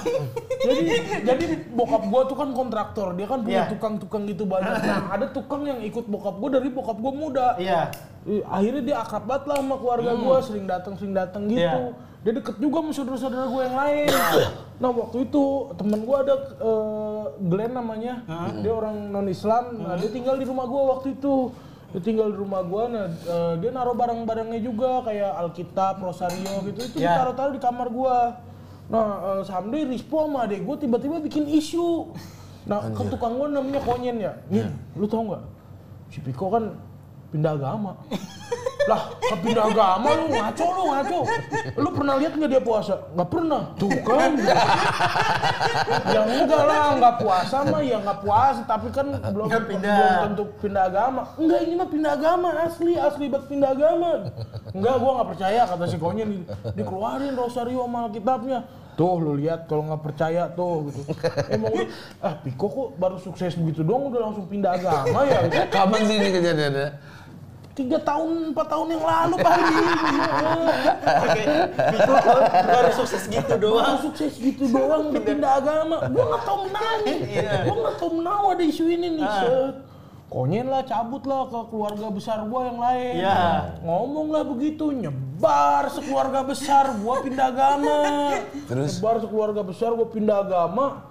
[0.63, 0.81] jadi
[1.27, 3.71] jadi bokap gua tuh kan kontraktor, dia kan punya Iya.
[3.75, 4.71] tukang-tukang gitu banyak.
[4.87, 7.47] Nah, ada tukang yang ikut bokap gua dari bokap gua muda.
[7.59, 7.91] Iya.
[8.23, 11.59] Eh, Akhirnya dia akrab banget lah sama keluarga gua, sering datang sering datang gitu.
[11.59, 12.21] Iya.
[12.23, 14.07] Dia deket juga sama saudara-saudara gua yang lain.
[14.79, 15.43] nah waktu itu
[15.75, 18.23] temen gua ada eh, Glenn namanya,
[18.63, 19.75] dia orang non Islam.
[19.75, 21.51] Nah, dia tinggal di rumah gua waktu itu.
[21.93, 26.79] Dia tinggal di rumah gua, nah eh, dia naruh barang-barangnya juga kayak Alkitab, Rosario gitu.
[26.89, 27.13] Itu Ya.
[27.21, 28.41] ditaruh-taruh di kamar gua.
[28.89, 32.11] Nah, uh, someday Rispo sama adek gua tiba-tiba bikin isu.
[32.65, 34.33] Nah, ke tukang gua namanya Konyen ya.
[34.49, 35.43] Nyin, lu tau nggak?
[36.09, 36.73] Si Piko kan
[37.31, 37.93] pindah agama.
[38.83, 41.19] lah, ke pindah agama lu ngaco lu ngaco.
[41.73, 42.93] Lu pernah lihat nggak dia puasa?
[43.11, 43.61] Nggak pernah.
[43.75, 44.31] Tuh kan.
[46.09, 49.95] ya enggak lah, nggak puasa mah ya nggak puasa, tapi kan belum Nggak pindah.
[49.95, 51.21] belum tentu pindah agama.
[51.35, 54.09] Enggak, ini mah pindah agama asli, asli banget pindah agama.
[54.71, 58.59] Enggak, gua nggak percaya kata si Konyen di- dikeluarin Rosario sama Alkitabnya.
[58.93, 61.01] Tuh lu lihat kalau nggak percaya tuh gitu.
[61.49, 61.89] Emang lu,
[62.21, 65.49] ah Piko kok baru sukses begitu doang udah langsung pindah agama ya?
[65.49, 65.57] Gitu.
[65.73, 66.87] Kapan sih ini kejadiannya?
[67.73, 69.83] Tiga tahun, empat tahun yang lalu Pak Haji.
[71.25, 71.43] Oke.
[71.73, 72.13] Piko
[72.69, 73.97] baru sukses gitu Baru doang.
[73.97, 75.97] sukses gitu doang udah pindah agama.
[76.13, 76.99] Gua nggak tahu menang.
[77.65, 79.25] Gua nggak tahu menang ada isu ini nih.
[79.25, 79.75] Set.
[80.29, 83.13] Konyen lah, cabut lah ke keluarga besar gua yang lain.
[83.21, 83.41] Iya.
[83.81, 87.97] Ngomong lah begitu, nyebar sekeluarga besar, gua pindah agama.
[88.69, 89.01] Terus?
[89.01, 91.09] Nyebar sekeluarga besar, gua pindah agama.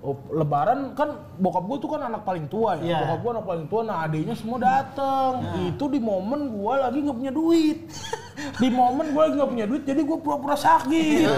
[0.00, 2.84] Oh, lebaran kan bokap gua tuh kan anak paling tua ya.
[2.88, 2.98] Iya.
[3.04, 5.32] Bokap gua anak paling tua, nah adiknya semua dateng.
[5.68, 7.78] Itu di momen gua lagi nggak punya duit.
[8.56, 11.28] Di momen gua lagi nggak punya duit, jadi gua pura-pura sakit.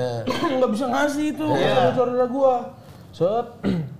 [0.56, 2.54] Nggak bisa ngasih itu ke saudara-saudara gua.
[3.12, 3.46] Set.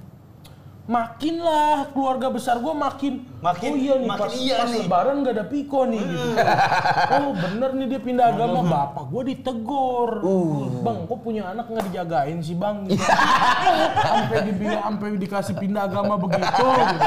[0.87, 4.87] Makin lah keluarga besar gua makin Makin- oh iya nih makin pas, iya pas nih.
[4.87, 6.29] lebaran gak ada piko nih gitu.
[7.11, 10.11] Oh bener nih dia pindah agama, bapak gua ditegur.
[10.87, 12.87] Bang, kok punya anak nggak dijagain sih bang?
[12.87, 13.03] Gitu.
[13.03, 16.67] Sampai dibilang, sampai dikasih pindah agama begitu.
[16.71, 16.99] Gitu.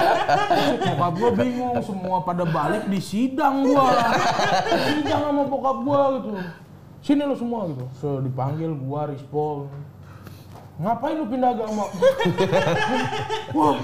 [0.83, 3.95] Bokap gua bingung, semua pada balik di sidang gua.
[4.91, 6.35] Sidang sama bokap gua gitu.
[6.99, 7.87] Sini lo semua gitu.
[7.95, 9.71] So dipanggil gua, Rispo.
[10.79, 11.91] Ngapain lu pindah agama?
[13.51, 13.75] Wah,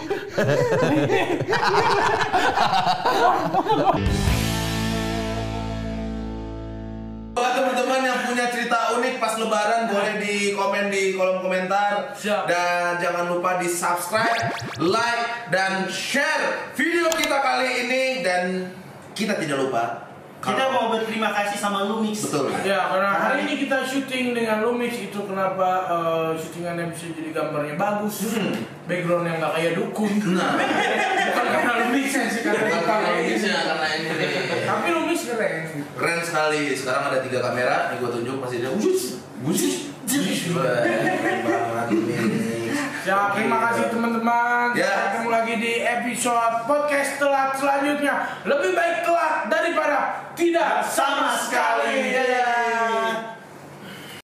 [7.35, 12.47] Buat teman-teman yang punya cerita unik pas lebaran boleh di komen di kolom komentar Siap.
[12.47, 18.71] dan jangan lupa di subscribe, like dan share video kita kali ini dan
[19.11, 20.04] kita tidak lupa
[20.45, 22.29] Kita mau berterima kasih sama Lumix.
[22.29, 27.29] betul Ya, karena hari ini kita syuting dengan Lumix itu kenapa eh, syutingannya bisa jadi
[27.33, 28.29] gambarnya bagus,
[28.85, 30.13] backgroundnya nggak kayak dukun.
[30.37, 30.53] Nah.
[31.25, 33.41] Bukan karena Lumix ya sih karena kita Lumix.
[33.41, 34.07] karena ini
[34.65, 35.61] Tapi Lumix keren.
[35.97, 39.65] keren sekali sekarang ada tiga kamera nih gue tunjuk pasti dia wush wush
[40.05, 42.44] keren banget ini
[43.05, 44.73] Ya, terima kasih teman-teman.
[44.73, 44.89] Ya.
[44.89, 48.41] Sampai ketemu lagi di episode podcast telat selanjutnya.
[48.49, 49.97] Lebih baik telat daripada
[50.33, 52.09] tidak sama sekali.
[52.09, 52.64] Dadah.